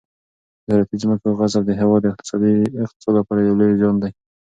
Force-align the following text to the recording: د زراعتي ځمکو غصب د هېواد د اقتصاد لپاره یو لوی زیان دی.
د 0.63 0.65
زراعتي 0.67 0.95
ځمکو 1.03 1.27
غصب 1.39 1.61
د 1.65 1.71
هېواد 1.81 2.01
د 2.03 2.07
اقتصاد 2.85 3.13
لپاره 3.17 3.39
یو 3.47 3.57
لوی 3.59 3.73
زیان 3.79 3.95
دی. 4.01 4.11